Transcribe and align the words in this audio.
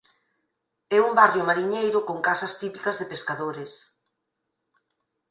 É 0.95 0.97
un 1.07 1.11
barrio 1.19 1.47
mariñeiro 1.49 1.99
con 2.07 2.17
casas 2.27 2.53
típicas 2.61 2.95
de 2.97 3.09
pescadores. 3.11 3.71